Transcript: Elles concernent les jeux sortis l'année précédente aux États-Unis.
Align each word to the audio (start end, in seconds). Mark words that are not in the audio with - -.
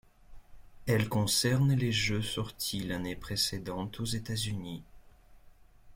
Elles 0.87 1.07
concernent 1.09 1.75
les 1.75 1.91
jeux 1.91 2.23
sortis 2.23 2.79
l'année 2.79 3.15
précédente 3.15 3.99
aux 3.99 4.05
États-Unis. 4.05 4.81